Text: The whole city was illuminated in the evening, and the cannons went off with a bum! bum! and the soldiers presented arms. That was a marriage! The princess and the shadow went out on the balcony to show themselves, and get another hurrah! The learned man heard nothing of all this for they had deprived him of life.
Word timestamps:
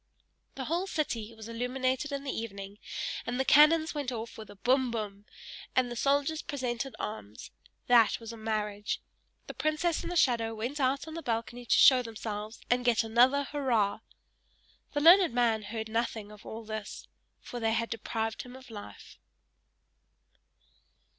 The 0.55 0.65
whole 0.65 0.87
city 0.87 1.31
was 1.35 1.47
illuminated 1.47 2.11
in 2.11 2.23
the 2.23 2.31
evening, 2.35 2.79
and 3.27 3.39
the 3.39 3.45
cannons 3.45 3.93
went 3.93 4.11
off 4.11 4.35
with 4.35 4.49
a 4.49 4.55
bum! 4.55 4.89
bum! 4.89 5.25
and 5.75 5.91
the 5.91 5.95
soldiers 5.95 6.41
presented 6.41 6.95
arms. 6.97 7.51
That 7.85 8.19
was 8.19 8.33
a 8.33 8.37
marriage! 8.37 8.99
The 9.45 9.53
princess 9.53 10.01
and 10.01 10.11
the 10.11 10.15
shadow 10.15 10.55
went 10.55 10.79
out 10.79 11.07
on 11.07 11.13
the 11.13 11.21
balcony 11.21 11.67
to 11.67 11.77
show 11.77 12.01
themselves, 12.01 12.59
and 12.67 12.83
get 12.83 13.03
another 13.03 13.43
hurrah! 13.43 13.99
The 14.93 15.01
learned 15.01 15.35
man 15.35 15.61
heard 15.61 15.87
nothing 15.87 16.31
of 16.31 16.47
all 16.47 16.63
this 16.63 17.07
for 17.39 17.59
they 17.59 17.73
had 17.73 17.91
deprived 17.91 18.41
him 18.41 18.55
of 18.55 18.71
life. 18.71 19.19